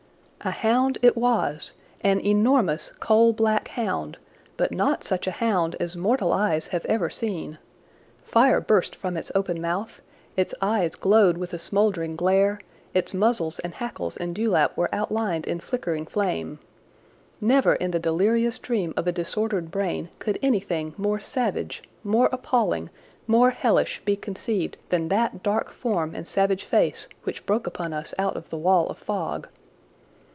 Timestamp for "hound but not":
3.67-5.03